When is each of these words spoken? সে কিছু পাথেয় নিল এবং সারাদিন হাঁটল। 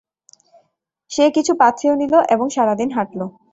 সে 1.11 1.25
কিছু 1.35 1.51
পাথেয় 1.59 1.95
নিল 1.95 2.13
এবং 2.33 2.47
সারাদিন 2.55 2.89
হাঁটল। 2.91 3.21